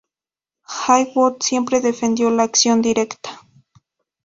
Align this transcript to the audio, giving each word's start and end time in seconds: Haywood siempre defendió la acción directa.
Haywood 0.67 1.43
siempre 1.43 1.79
defendió 1.79 2.31
la 2.31 2.41
acción 2.41 2.81
directa. 2.81 3.39